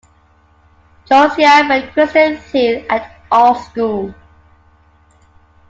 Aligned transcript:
Josiah 1.07 1.63
met 1.67 1.93
Kristen 1.93 2.35
Thiele 2.41 2.87
at 2.89 3.21
art 3.29 3.63
school. 3.65 4.11